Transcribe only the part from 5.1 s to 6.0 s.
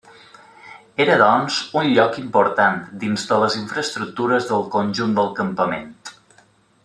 del campament.